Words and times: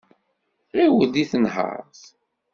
Ɣiwel 0.77 1.09
deg 1.13 1.27
tenhaṛt. 1.31 2.03